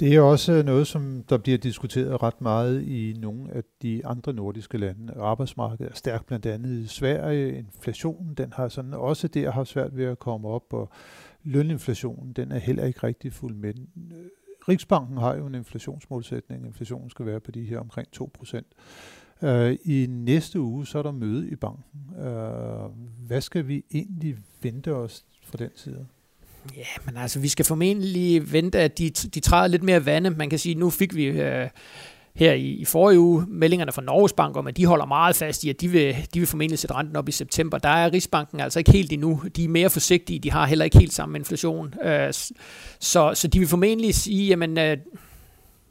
Det 0.00 0.14
er 0.14 0.20
også 0.20 0.52
øh, 0.52 0.64
noget, 0.64 0.86
som 0.86 1.24
der 1.28 1.38
bliver 1.38 1.58
diskuteret 1.58 2.22
ret 2.22 2.40
meget 2.40 2.82
i 2.82 3.16
nogle 3.18 3.52
af 3.52 3.62
de 3.82 4.06
andre 4.06 4.32
nordiske 4.32 4.78
lande. 4.78 5.12
Arbejdsmarkedet 5.16 5.90
er 5.90 5.94
stærkt 5.94 6.26
blandt 6.26 6.46
andet 6.46 6.78
i 6.78 6.86
Sverige. 6.86 7.58
Inflationen, 7.58 8.34
den 8.34 8.52
har 8.52 8.68
sådan 8.68 8.94
også 8.94 9.28
der 9.28 9.50
har 9.50 9.64
svært 9.64 9.96
ved 9.96 10.04
at 10.04 10.18
komme 10.18 10.48
op, 10.48 10.72
og 10.72 10.90
løninflationen, 11.42 12.32
den 12.32 12.52
er 12.52 12.58
heller 12.58 12.84
ikke 12.84 13.02
rigtig 13.02 13.32
fuld 13.32 13.54
med. 13.54 13.74
Øh, 13.96 14.26
Riksbanken 14.68 15.16
har 15.16 15.36
jo 15.36 15.46
en 15.46 15.54
inflationsmålsætning. 15.54 16.66
Inflationen 16.66 17.10
skal 17.10 17.26
være 17.26 17.40
på 17.40 17.50
de 17.50 17.64
her 17.64 17.78
omkring 17.78 18.10
2 18.12 18.30
procent. 18.34 18.66
Øh, 19.42 19.76
I 19.84 20.06
næste 20.08 20.60
uge, 20.60 20.86
så 20.86 20.98
er 20.98 21.02
der 21.02 21.12
møde 21.12 21.50
i 21.50 21.56
banken. 21.56 21.84
Hvad 23.26 23.40
skal 23.40 23.68
vi 23.68 23.84
egentlig 23.94 24.36
vente 24.62 24.94
os 24.94 25.24
fra 25.42 25.58
den 25.58 25.70
side? 25.74 26.06
Ja, 26.76 26.84
men 27.06 27.16
altså, 27.16 27.40
vi 27.40 27.48
skal 27.48 27.64
formentlig 27.64 28.52
vente, 28.52 28.80
at 28.80 28.98
de, 28.98 29.10
de 29.10 29.40
træder 29.40 29.68
lidt 29.68 29.82
mere 29.82 30.06
vande. 30.06 30.30
Man 30.30 30.50
kan 30.50 30.58
sige, 30.58 30.74
nu 30.74 30.90
fik 30.90 31.14
vi 31.14 31.24
Øh, 31.24 31.68
her 32.34 32.52
i, 32.52 32.66
i 32.66 32.84
forrige 32.84 33.20
uge 33.20 33.44
meldingerne 33.48 33.92
fra 33.92 34.02
Norges 34.02 34.32
Bank 34.32 34.56
om, 34.56 34.66
at 34.66 34.76
de 34.76 34.86
holder 34.86 35.06
meget 35.06 35.36
fast 35.36 35.64
i, 35.64 35.70
at 35.70 35.80
de 35.80 35.88
vil, 35.88 36.16
de 36.34 36.38
vil 36.38 36.46
formentlig 36.46 36.78
sætte 36.78 36.94
renten 36.94 37.16
op 37.16 37.28
i 37.28 37.32
september. 37.32 37.78
Der 37.78 37.88
er 37.88 38.12
Rigsbanken 38.12 38.60
altså 38.60 38.78
ikke 38.78 38.92
helt 38.92 39.12
endnu. 39.12 39.42
De 39.56 39.64
er 39.64 39.68
mere 39.68 39.90
forsigtige. 39.90 40.38
De 40.38 40.50
har 40.50 40.66
heller 40.66 40.84
ikke 40.84 40.98
helt 40.98 41.12
samme 41.12 41.38
inflation. 41.38 41.94
Øh, 42.04 42.32
så, 43.00 43.32
så 43.34 43.48
de 43.48 43.58
vil 43.58 43.68
formentlig 43.68 44.14
sige, 44.14 44.48
jamen, 44.48 44.78
øh, 44.78 44.96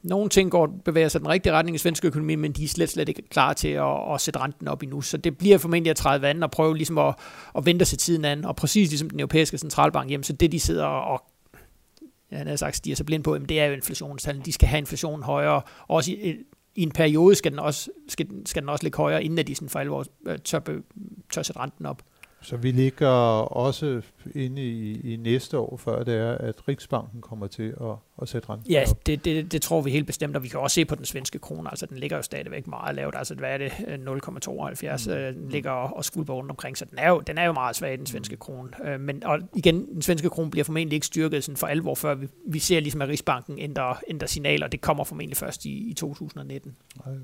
nogle 0.04 0.30
ting 0.30 0.52
går, 0.52 0.82
bevæger 0.86 1.08
sig 1.08 1.22
den 1.22 1.30
rigtige 1.30 1.54
retning 1.54 1.76
i 1.76 1.78
svensk 1.78 2.06
økonomi, 2.06 2.36
men 2.36 2.52
de 2.52 2.64
er 2.64 2.68
slet, 2.68 2.90
slet 2.90 3.10
ikke 3.10 3.22
klar 3.30 3.54
til 3.54 3.68
at, 3.68 4.14
at 4.14 4.22
sætte 4.22 4.40
renten 4.40 4.68
op 4.68 4.84
endnu. 4.84 5.02
Så 5.02 5.18
det 5.18 5.38
bliver 5.38 5.58
formentlig 5.58 5.90
at 5.90 5.98
træde 5.98 6.22
vand 6.22 6.44
og 6.44 6.52
prøve 6.52 6.78
ligesom 6.78 6.98
at, 6.98 7.16
at 7.58 7.66
vente 7.66 7.86
sig 7.86 8.00
tiden 8.00 8.26
an. 8.26 8.46
Og 8.46 8.56
præcis 8.56 8.90
ligesom 8.90 9.10
den 9.10 9.20
europæiske 9.20 9.58
centralbank, 9.58 10.12
jamen, 10.12 10.24
så 10.24 10.34
det 10.34 10.52
de 10.52 10.60
sidder 10.60 10.86
og 10.86 11.24
ja, 12.32 12.38
han 12.38 12.48
har 12.48 12.56
sagt, 12.56 12.76
stiger 12.76 12.96
sig 12.96 13.06
blind 13.06 13.24
på, 13.24 13.34
jamen, 13.34 13.50
det 13.50 13.60
er 13.60 13.66
jo 13.66 13.74
inflationstallet. 13.74 14.46
De 14.46 14.52
skal 14.52 14.68
have 14.68 14.80
inflationen 14.80 15.24
højere. 15.24 15.62
Også 15.88 16.12
i, 16.12 16.36
i 16.76 16.84
en 16.84 16.92
periode 16.92 17.36
skal 17.36 17.52
den 17.52 17.60
også, 17.60 17.90
skal, 18.08 18.28
skal 18.46 18.62
den 18.62 18.70
også 18.70 18.84
ligge 18.84 18.98
højere, 18.98 19.24
inden 19.24 19.40
at 19.40 19.48
de 19.48 19.56
sådan 19.56 19.70
for 19.70 19.80
alvor 19.80 20.06
øh, 20.26 20.40
tør, 20.40 20.60
tør 21.34 21.44
sætte 21.44 21.60
renten 21.60 21.86
op. 21.86 22.04
Så 22.42 22.58
vi 22.58 22.72
ligger 22.72 23.08
også 23.08 24.02
inde 24.36 24.62
i, 24.62 25.14
i 25.14 25.16
næste 25.16 25.58
år, 25.58 25.78
før 25.78 26.04
det 26.04 26.16
er, 26.16 26.32
at 26.32 26.68
Riksbanken 26.68 27.22
kommer 27.22 27.48
til 27.48 27.74
at, 27.82 27.96
at 28.22 28.30
sætte 28.30 28.50
renten 28.50 28.72
Ja, 28.72 28.84
det, 29.06 29.26
det, 29.26 29.52
det 29.52 29.62
tror 29.62 29.82
vi 29.82 29.92
helt 29.92 30.08
bestemt, 30.08 30.36
og 30.36 30.44
vi 30.44 30.48
kan 30.48 30.60
også 30.60 30.76
se 30.76 30.86
på 30.86 30.96
den 30.96 31.06
svenske 31.06 31.40
krone, 31.40 31.70
altså 31.70 31.86
den 31.86 31.98
ligger 31.98 32.18
jo 32.18 32.24
stadigvæk 32.24 32.68
meget 32.68 32.96
lavt, 32.96 33.16
altså 33.18 33.36
hvad 33.36 33.54
er 33.54 33.58
det, 33.58 33.70
0,72 33.70 35.10
mm. 35.10 35.16
Øh, 35.16 35.34
den 35.34 35.50
ligger 35.50 35.72
og, 35.72 36.06
skvulper 36.06 36.34
rundt 36.34 36.52
omkring, 36.52 36.78
så 36.78 36.86
den 36.86 37.00
er 37.00 37.10
jo, 37.10 37.20
den 37.20 37.38
er 37.38 37.46
jo 37.46 37.52
meget 37.52 37.76
svag, 37.76 37.98
den 37.98 38.06
svenske 38.06 38.36
mm. 38.36 38.40
krone. 38.40 38.70
Øh, 38.84 39.00
men 39.00 39.24
og 39.24 39.40
igen, 39.56 39.86
den 39.94 40.02
svenske 40.02 40.30
krone 40.30 40.52
bliver 40.52 40.64
formentlig 40.64 40.96
ikke 40.96 41.08
styrket 41.08 41.44
sådan 41.44 41.58
for 41.58 41.68
alvor, 41.68 41.96
før 41.96 42.16
vi, 42.16 42.28
vi 42.48 42.60
ser 42.60 42.80
ligesom, 42.80 43.02
at 43.02 43.10
Riksbanken 43.10 43.60
ændrer, 43.60 44.02
ændrer 44.08 44.28
signaler, 44.28 44.66
og 44.66 44.72
det 44.72 44.82
kommer 44.82 45.04
formentlig 45.04 45.38
først 45.38 45.66
i, 45.66 45.90
i 45.90 45.94
2019. 45.94 46.76
Nej, 47.06 47.16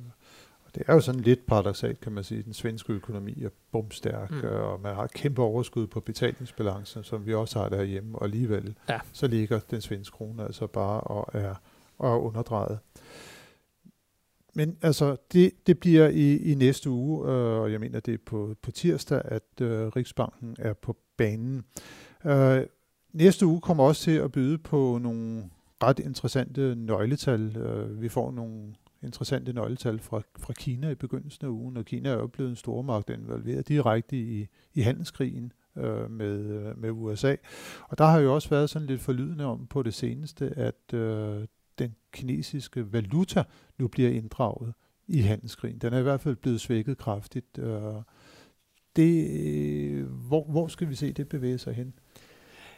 det 0.78 0.84
er 0.88 0.94
jo 0.94 1.00
sådan 1.00 1.22
lidt 1.22 1.46
paradoxalt, 1.46 2.02
kan 2.02 2.12
man 2.12 2.24
sige. 2.24 2.44
Den 2.44 2.54
svenske 2.54 2.94
økonomi 2.94 3.44
er 3.44 3.50
bumstærk, 3.72 4.32
mm. 4.32 4.42
og 4.44 4.82
man 4.82 4.96
har 4.96 5.04
et 5.04 5.14
kæmpe 5.14 5.42
overskud 5.42 5.88
på 5.88 6.00
betalingsbalancen, 6.00 7.04
som 7.04 7.26
vi 7.26 7.34
også 7.34 7.60
har 7.60 7.70
derhjemme, 7.70 8.18
og 8.18 8.24
alligevel 8.24 8.76
ja. 8.90 9.00
så 9.14 9.28
ligger 9.28 9.60
den 9.60 9.82
svenske 9.82 10.14
krone 10.14 10.44
altså 10.44 10.68
bare 10.68 11.02
og 11.02 11.30
er, 11.34 11.56
og 11.98 12.14
er 12.14 12.20
underdrejet. 12.20 12.80
Men 14.56 14.78
altså, 14.82 15.16
det, 15.34 15.68
det 15.68 15.80
bliver 15.80 16.08
i, 16.08 16.38
i 16.38 16.56
næste 16.56 16.90
uge, 16.90 17.32
øh, 17.32 17.62
og 17.62 17.72
jeg 17.72 17.80
mener, 17.80 18.00
det 18.00 18.14
er 18.14 18.18
på, 18.26 18.56
på 18.62 18.72
tirsdag, 18.72 19.22
at 19.26 19.62
øh, 19.62 19.88
Riksbanken 19.88 20.56
er 20.60 20.74
på 20.74 20.98
banen. 21.18 21.64
Øh, 22.26 22.62
næste 23.14 23.46
uge 23.46 23.62
kommer 23.62 23.84
også 23.84 24.02
til 24.02 24.12
at 24.12 24.32
byde 24.32 24.58
på 24.58 25.00
nogle 25.02 25.44
ret 25.84 26.00
interessante 26.00 26.76
nøgletal. 26.76 27.58
Øh, 27.58 28.02
vi 28.02 28.10
får 28.10 28.32
nogle 28.32 28.74
interessante 29.08 29.54
nøgletal 29.54 30.00
fra, 30.00 30.22
fra 30.40 30.54
Kina 30.54 30.90
i 30.90 30.96
begyndelsen 30.96 31.46
af 31.46 31.50
ugen, 31.50 31.78
og 31.78 31.86
Kina 31.86 32.10
er 32.10 32.14
jo 32.14 32.28
blevet 32.28 32.50
en 32.50 32.56
stormagt 32.56 33.10
involveret 33.10 33.68
direkte 33.68 34.18
i, 34.18 34.48
i 34.74 34.82
handelskrigen 34.82 35.54
øh, 35.78 36.12
med, 36.12 36.40
øh, 36.40 36.78
med 36.78 36.92
USA. 36.92 37.36
Og 37.90 37.98
der 37.98 38.06
har 38.06 38.20
jo 38.20 38.36
også 38.36 38.50
været 38.50 38.70
sådan 38.70 38.88
lidt 38.88 39.02
forlydende 39.02 39.46
om 39.46 39.68
på 39.68 39.84
det 39.84 39.94
seneste, 39.94 40.58
at 40.58 40.94
øh, 40.94 41.48
den 41.80 41.96
kinesiske 42.12 42.94
valuta 42.94 43.44
nu 43.78 43.88
bliver 43.88 44.10
inddraget 44.10 44.74
i 45.08 45.20
handelskrigen. 45.20 45.78
Den 45.78 45.94
er 45.94 46.00
i 46.00 46.04
hvert 46.04 46.22
fald 46.22 46.36
blevet 46.36 46.62
svækket 46.62 46.98
kraftigt. 46.98 47.60
Øh, 47.60 48.02
det, 48.96 50.04
hvor, 50.04 50.44
hvor 50.44 50.68
skal 50.68 50.90
vi 50.90 50.96
se 50.96 51.14
det 51.14 51.30
bevæge 51.30 51.58
sig 51.58 51.74
hen? 51.74 51.94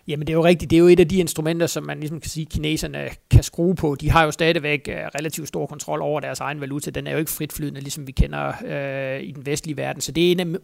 Jamen 0.09 0.27
det 0.27 0.33
er 0.33 0.37
jo 0.37 0.43
rigtigt, 0.43 0.71
det 0.71 0.77
er 0.77 0.79
jo 0.79 0.87
et 0.87 0.99
af 0.99 1.07
de 1.07 1.17
instrumenter, 1.17 1.67
som 1.67 1.83
man 1.83 1.99
ligesom 1.99 2.19
kan 2.19 2.29
sige, 2.29 2.45
kineserne 2.45 3.09
kan 3.31 3.43
skrue 3.43 3.75
på. 3.75 3.95
De 3.95 4.09
har 4.09 4.23
jo 4.23 4.31
stadigvæk 4.31 4.89
øh, 4.91 4.95
relativt 4.95 5.47
stor 5.47 5.65
kontrol 5.65 6.01
over 6.01 6.19
deres 6.19 6.39
egen 6.39 6.61
valuta. 6.61 6.91
Den 6.91 7.07
er 7.07 7.11
jo 7.11 7.17
ikke 7.17 7.31
fritflydende, 7.31 7.81
ligesom 7.81 8.07
vi 8.07 8.11
kender 8.11 8.53
øh, 8.65 9.23
i 9.23 9.31
den 9.31 9.45
vestlige 9.45 9.77
verden. 9.77 10.01
Så 10.01 10.11
det 10.11 10.27
er 10.27 10.31
en 10.31 10.39
af 10.39 10.59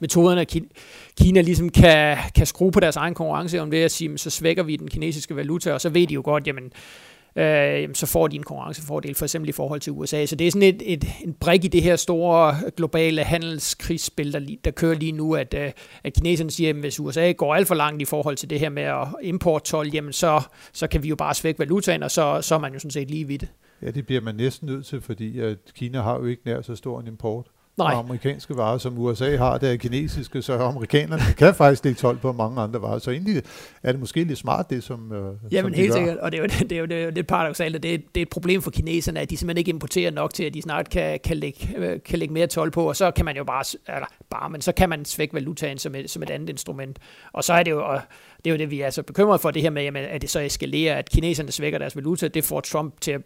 metoderne, 0.00 0.40
at 0.40 0.56
Kina 1.20 1.40
ligesom 1.40 1.68
kan, 1.68 2.16
kan 2.34 2.46
skrue 2.46 2.72
på 2.72 2.80
deres 2.80 2.96
egen 2.96 3.14
konkurrenceevne 3.14 3.70
ved 3.70 3.78
at 3.78 3.90
sige, 3.90 4.18
så 4.18 4.30
svækker 4.30 4.62
vi 4.62 4.76
den 4.76 4.88
kinesiske 4.88 5.36
valuta, 5.36 5.72
og 5.72 5.80
så 5.80 5.88
ved 5.88 6.06
de 6.06 6.14
jo 6.14 6.22
godt, 6.24 6.46
jamen 6.46 6.72
øh, 7.38 7.88
så 7.94 8.06
får 8.06 8.28
de 8.28 8.36
en 8.36 8.42
konkurrencefordel, 8.42 9.14
for 9.14 9.24
eksempel 9.24 9.48
i 9.48 9.52
forhold 9.52 9.80
til 9.80 9.92
USA. 9.92 10.26
Så 10.26 10.36
det 10.36 10.46
er 10.46 10.50
sådan 10.50 10.74
et, 10.74 10.82
et, 10.84 11.04
en 11.24 11.34
brik 11.34 11.64
i 11.64 11.68
det 11.68 11.82
her 11.82 11.96
store 11.96 12.56
øh, 12.66 12.72
globale 12.76 13.24
handelskrigsspil, 13.24 14.32
der, 14.32 14.40
der 14.64 14.70
kører 14.70 14.94
lige 14.94 15.12
nu, 15.12 15.34
at, 15.34 15.54
øh, 15.54 15.72
at 16.04 16.12
kineserne 16.12 16.50
siger, 16.50 16.70
at 16.70 16.76
hvis 16.76 17.00
USA 17.00 17.32
går 17.32 17.54
alt 17.54 17.68
for 17.68 17.74
langt 17.74 18.02
i 18.02 18.04
forhold 18.04 18.36
til 18.36 18.50
det 18.50 18.60
her 18.60 18.68
med 18.68 18.82
at 18.82 19.06
importtol, 19.22 19.88
jamen 19.88 20.12
så, 20.12 20.42
så 20.72 20.86
kan 20.86 21.02
vi 21.02 21.08
jo 21.08 21.16
bare 21.16 21.34
svække 21.34 21.58
valutaen, 21.58 22.02
og 22.02 22.10
så, 22.10 22.38
så 22.42 22.54
er 22.54 22.58
man 22.58 22.72
jo 22.72 22.78
sådan 22.78 22.90
set 22.90 23.10
lige 23.10 23.26
vidt. 23.26 23.44
Ja, 23.82 23.90
det 23.90 24.06
bliver 24.06 24.20
man 24.20 24.34
næsten 24.34 24.66
nødt 24.66 24.86
til, 24.86 25.00
fordi 25.00 25.40
at 25.40 25.58
Kina 25.74 26.00
har 26.00 26.18
jo 26.18 26.24
ikke 26.24 26.42
nær 26.44 26.62
så 26.62 26.76
stor 26.76 27.00
en 27.00 27.06
import. 27.06 27.46
Nej. 27.78 27.92
Og 27.94 27.98
amerikanske 27.98 28.56
varer, 28.56 28.78
som 28.78 28.98
USA 28.98 29.36
har, 29.36 29.58
det 29.58 29.72
er 29.72 29.76
kinesiske, 29.76 30.42
så 30.42 30.58
amerikanerne 30.58 31.22
kan 31.38 31.54
faktisk 31.54 31.84
lægge 31.84 31.98
12 31.98 32.18
på 32.18 32.32
mange 32.32 32.60
andre 32.60 32.82
varer. 32.82 32.98
Så 32.98 33.10
egentlig 33.10 33.42
er 33.82 33.92
det 33.92 34.00
måske 34.00 34.24
lidt 34.24 34.38
smart, 34.38 34.70
det 34.70 34.84
som 34.84 35.12
øh, 35.12 35.34
Jamen 35.52 35.72
som 35.72 35.80
helt 35.80 35.92
gør. 35.92 35.98
sikkert, 35.98 36.16
og 36.16 36.32
det 36.32 36.38
er 36.38 36.42
jo, 36.42 36.46
det 36.68 36.72
er 36.72 36.78
jo, 36.78 36.86
det 36.86 36.98
er 36.98 37.04
jo 37.04 37.10
lidt 37.10 37.26
paradoxalt, 37.26 37.76
at 37.76 37.82
det 37.82 37.94
er, 37.94 37.98
det 37.98 38.20
er 38.20 38.22
et 38.22 38.28
problem 38.28 38.62
for 38.62 38.70
kineserne, 38.70 39.20
at 39.20 39.30
de 39.30 39.36
simpelthen 39.36 39.58
ikke 39.58 39.70
importerer 39.70 40.10
nok 40.10 40.34
til, 40.34 40.44
at 40.44 40.54
de 40.54 40.62
snart 40.62 40.90
kan, 40.90 41.20
kan, 41.24 41.36
lægge, 41.36 41.74
øh, 41.76 42.00
kan 42.04 42.18
lægge 42.18 42.34
mere 42.34 42.46
12 42.46 42.70
på, 42.70 42.88
og 42.88 42.96
så 42.96 43.10
kan 43.10 43.24
man 43.24 43.36
jo 43.36 43.44
bare, 43.44 43.64
eller 43.94 44.08
bare, 44.30 44.50
men 44.50 44.60
så 44.60 44.72
kan 44.72 44.88
man 44.88 45.04
svække 45.04 45.34
valutaen 45.34 45.78
som 45.78 45.94
et, 45.94 46.10
som 46.10 46.22
et 46.22 46.30
andet 46.30 46.48
instrument. 46.48 46.98
Og 47.32 47.44
så 47.44 47.52
er 47.52 47.62
det 47.62 47.70
jo, 47.70 47.84
og 47.84 48.00
det 48.44 48.50
er 48.50 48.54
jo 48.54 48.58
det, 48.58 48.70
vi 48.70 48.80
er 48.80 48.90
så 48.90 49.02
bekymret 49.02 49.40
for, 49.40 49.50
det 49.50 49.62
her 49.62 49.70
med, 49.70 49.82
jamen, 49.82 50.04
at 50.04 50.22
det 50.22 50.30
så 50.30 50.40
eskalerer, 50.40 50.96
at 50.96 51.10
kineserne 51.10 51.52
svækker 51.52 51.78
deres 51.78 51.96
valuta, 51.96 52.28
det 52.28 52.44
får 52.44 52.60
Trump 52.60 53.00
til 53.00 53.10
at 53.10 53.20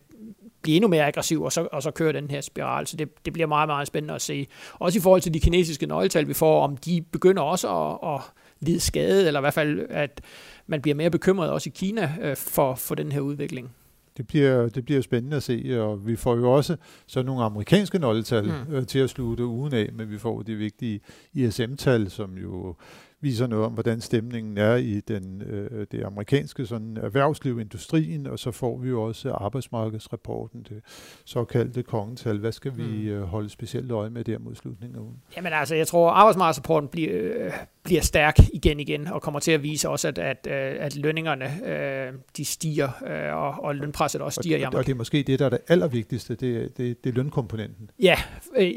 blive 0.63 0.77
endnu 0.77 0.89
mere 0.89 1.07
aggressiv, 1.07 1.43
og 1.43 1.53
så, 1.53 1.69
og 1.73 1.83
så 1.83 1.91
køre 1.91 2.13
den 2.13 2.31
her 2.31 2.41
spiral. 2.41 2.87
Så 2.87 2.97
det, 2.97 3.25
det 3.25 3.33
bliver 3.33 3.47
meget, 3.47 3.69
meget 3.69 3.87
spændende 3.87 4.15
at 4.15 4.23
se. 4.23 4.47
Også 4.73 4.99
i 4.99 5.03
forhold 5.03 5.21
til 5.21 5.35
de 5.35 5.41
kinesiske 5.41 5.87
nøgletal, 5.87 6.29
vi 6.29 6.35
får, 6.35 6.65
om 6.65 6.77
de 6.77 7.05
begynder 7.13 7.43
også 7.43 7.69
at, 7.69 8.15
at 8.15 8.21
lide 8.61 8.81
skade, 8.81 9.27
eller 9.27 9.41
i 9.41 9.43
hvert 9.43 9.55
fald, 9.55 9.87
at 9.91 10.21
man 10.67 10.83
bliver 10.83 10.95
mere 10.95 11.11
bekymret 11.11 11.51
også 11.51 11.71
i 11.71 11.73
Kina 11.77 12.15
øh, 12.21 12.37
for, 12.37 12.75
for 12.75 12.95
den 12.95 13.13
her 13.13 13.21
udvikling. 13.21 13.71
Det 14.17 14.27
bliver, 14.27 14.69
det 14.69 14.85
bliver 14.85 15.01
spændende 15.01 15.37
at 15.37 15.43
se, 15.43 15.83
og 15.83 16.07
vi 16.07 16.17
får 16.17 16.37
jo 16.37 16.53
også 16.53 16.77
så 17.07 17.23
nogle 17.23 17.45
amerikanske 17.45 17.99
nøgletal 17.99 18.45
mm. 18.45 18.75
øh, 18.75 18.87
til 18.87 18.99
at 18.99 19.11
slutte 19.11 19.47
ugen 19.47 19.75
af, 19.75 19.89
men 19.93 20.11
vi 20.11 20.19
får 20.19 20.43
de 20.43 20.55
vigtige 20.55 21.01
ISM-tal, 21.33 22.11
som 22.11 22.39
jo 22.39 22.75
viser 23.23 23.47
noget 23.47 23.65
om, 23.65 23.73
hvordan 23.73 24.01
stemningen 24.01 24.59
er 24.59 24.77
i 24.77 25.01
den, 25.01 25.43
øh, 25.43 25.87
det 25.93 26.05
amerikanske 26.05 26.67
sådan, 26.67 26.97
erhvervsliv, 26.97 27.61
industrien, 27.61 28.27
og 28.27 28.39
så 28.39 28.51
får 28.51 28.79
vi 28.79 28.89
jo 28.89 29.03
også 29.03 29.33
arbejdsmarkedsrapporten, 29.33 30.67
det 30.69 30.81
såkaldte 31.25 31.83
kongetal. 31.83 32.39
Hvad 32.39 32.53
skal 32.53 32.77
vi 32.77 32.83
mm. 32.83 33.09
øh, 33.09 33.23
holde 33.23 33.49
specielt 33.49 33.91
øje 33.91 34.11
med 34.11 34.25
der 34.25 34.39
mod 34.39 34.55
slutningen 34.55 34.97
af 34.97 35.01
ugen? 35.01 35.17
Jamen 35.37 35.53
altså, 35.53 35.75
jeg 35.75 35.87
tror, 35.87 36.11
arbejdsmarkedsrapporten 36.11 36.89
bliver, 36.89 37.11
øh, 37.13 37.53
bliver 37.85 38.01
stærk 38.03 38.39
igen 38.53 38.81
igen, 38.81 39.07
og 39.07 39.23
kommer 39.23 39.41
til 39.41 39.53
at 39.53 39.63
vise 39.63 39.89
også, 39.89 40.09
at, 40.09 40.19
at, 40.19 40.47
øh, 40.51 40.85
at 40.85 40.97
lønningerne 40.97 41.67
øh, 41.67 42.13
de 42.37 42.45
stiger, 42.45 42.89
øh, 43.07 43.37
og, 43.37 43.65
og 43.65 43.75
lønpresset 43.75 44.21
også 44.21 44.41
stiger 44.43 44.57
og, 44.57 44.63
Amerika. 44.63 44.79
Og 44.79 44.87
det 44.87 44.93
er 44.93 44.97
måske 44.97 45.23
det, 45.23 45.39
der 45.39 45.45
er 45.45 45.51
det 45.51 45.59
allervigtigste, 45.69 46.35
det, 46.35 46.77
det, 46.77 47.05
det 47.05 47.11
er 47.11 47.15
lønkomponenten. 47.15 47.91
Ja, 48.03 48.17
øh, 48.57 48.71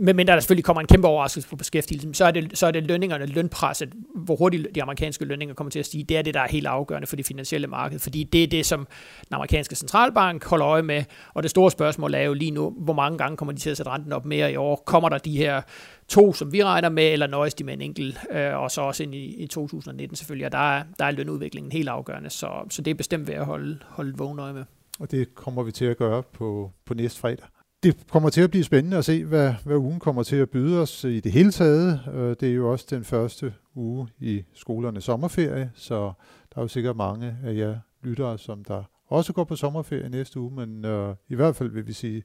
medmindre 0.00 0.34
der 0.34 0.40
selvfølgelig 0.40 0.64
kommer 0.64 0.80
en 0.80 0.86
kæmpe 0.86 1.08
overraskelse 1.08 1.48
på 1.48 1.56
beskæftigelsen, 1.56 2.14
så 2.14 2.24
er 2.24 2.30
det, 2.30 2.58
så 2.58 2.66
er 2.66 2.70
det 2.70 2.86
lønningerne, 2.86 3.26
lønpresset, 3.26 3.92
hvor 4.14 4.36
hurtigt 4.36 4.74
de 4.74 4.82
amerikanske 4.82 5.24
lønninger 5.24 5.54
kommer 5.54 5.70
til 5.70 5.78
at 5.78 5.86
stige, 5.86 6.04
det 6.04 6.16
er 6.16 6.22
det, 6.22 6.34
der 6.34 6.40
er 6.40 6.48
helt 6.48 6.66
afgørende 6.66 7.06
for 7.06 7.16
det 7.16 7.26
finansielle 7.26 7.66
marked, 7.66 7.98
fordi 7.98 8.24
det 8.24 8.42
er 8.42 8.46
det, 8.46 8.66
som 8.66 8.88
den 9.28 9.34
amerikanske 9.34 9.76
centralbank 9.76 10.44
holder 10.44 10.66
øje 10.66 10.82
med, 10.82 11.04
og 11.34 11.42
det 11.42 11.50
store 11.50 11.70
spørgsmål 11.70 12.14
er 12.14 12.22
jo 12.22 12.34
lige 12.34 12.50
nu, 12.50 12.74
hvor 12.78 12.92
mange 12.92 13.18
gange 13.18 13.36
kommer 13.36 13.52
de 13.52 13.60
til 13.60 13.70
at 13.70 13.76
sætte 13.76 13.90
renten 13.90 14.12
op 14.12 14.24
mere 14.24 14.52
i 14.52 14.56
år? 14.56 14.82
Kommer 14.86 15.08
der 15.08 15.18
de 15.18 15.36
her 15.36 15.62
to, 16.08 16.32
som 16.32 16.52
vi 16.52 16.64
regner 16.64 16.88
med, 16.88 17.12
eller 17.12 17.26
nøjes 17.26 17.54
de 17.54 17.64
med 17.64 17.74
en 17.74 17.80
enkelt, 17.80 18.18
øh, 18.30 18.56
og 18.56 18.70
så 18.70 18.80
også 18.80 19.02
ind 19.02 19.14
i, 19.14 19.42
i 19.42 19.46
2019 19.46 20.16
selvfølgelig, 20.16 20.46
og 20.46 20.52
der 20.52 20.76
er, 20.76 20.82
der 20.98 21.04
er 21.04 21.10
lønudviklingen 21.10 21.72
helt 21.72 21.88
afgørende, 21.88 22.30
så, 22.30 22.48
så 22.70 22.82
det 22.82 22.90
er 22.90 22.94
bestemt 22.94 23.28
ved 23.28 23.34
at 23.34 23.44
holde, 23.44 23.78
holde 23.88 24.18
vågen 24.18 24.38
øje 24.38 24.52
med. 24.52 24.64
Og 25.00 25.10
det 25.10 25.34
kommer 25.34 25.62
vi 25.62 25.72
til 25.72 25.84
at 25.84 25.96
gøre 25.96 26.22
på, 26.22 26.72
på 26.86 26.94
næste 26.94 27.20
fredag 27.20 27.46
det 27.82 28.06
kommer 28.10 28.30
til 28.30 28.40
at 28.40 28.50
blive 28.50 28.64
spændende 28.64 28.96
at 28.96 29.04
se, 29.04 29.24
hvad, 29.24 29.54
hvad 29.64 29.76
ugen 29.76 29.98
kommer 29.98 30.22
til 30.22 30.36
at 30.36 30.50
byde 30.50 30.80
os 30.80 31.04
i 31.04 31.20
det 31.20 31.32
hele 31.32 31.50
taget. 31.50 32.00
Øh, 32.14 32.36
det 32.40 32.42
er 32.42 32.54
jo 32.54 32.72
også 32.72 32.86
den 32.90 33.04
første 33.04 33.54
uge 33.74 34.08
i 34.18 34.44
skolernes 34.54 35.04
sommerferie, 35.04 35.70
så 35.74 36.12
der 36.54 36.58
er 36.58 36.62
jo 36.62 36.68
sikkert 36.68 36.96
mange 36.96 37.36
af 37.44 37.54
jer 37.54 37.78
lyttere, 38.02 38.38
som 38.38 38.64
der 38.64 38.82
også 39.06 39.32
går 39.32 39.44
på 39.44 39.56
sommerferie 39.56 40.08
næste 40.08 40.40
uge, 40.40 40.54
men 40.54 40.84
øh, 40.84 41.14
i 41.28 41.34
hvert 41.34 41.56
fald 41.56 41.70
vil 41.70 41.86
vi 41.86 41.92
sige 41.92 42.22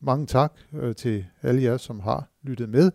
mange 0.00 0.26
tak 0.26 0.52
øh, 0.72 0.94
til 0.94 1.26
alle 1.42 1.62
jer, 1.62 1.76
som 1.76 2.00
har 2.00 2.30
lyttet 2.42 2.68
med, 2.68 2.92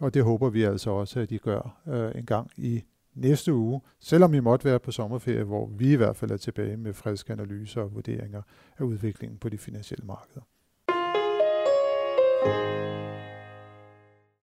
og 0.00 0.14
det 0.14 0.24
håber 0.24 0.50
vi 0.50 0.62
altså 0.62 0.90
også, 0.90 1.20
at 1.20 1.32
I 1.32 1.36
gør 1.36 1.82
øh, 1.88 2.12
en 2.14 2.26
gang 2.26 2.50
i 2.56 2.82
næste 3.14 3.54
uge, 3.54 3.80
selvom 4.00 4.34
I 4.34 4.40
måtte 4.40 4.64
være 4.64 4.78
på 4.78 4.90
sommerferie, 4.90 5.44
hvor 5.44 5.66
vi 5.66 5.92
i 5.92 5.96
hvert 5.96 6.16
fald 6.16 6.30
er 6.30 6.36
tilbage 6.36 6.76
med 6.76 6.92
friske 6.92 7.32
analyser 7.32 7.80
og 7.80 7.94
vurderinger 7.94 8.42
af 8.78 8.84
udviklingen 8.84 9.38
på 9.38 9.48
de 9.48 9.58
finansielle 9.58 10.06
markeder. 10.06 10.40
thank 12.46 13.00
you 13.00 13.05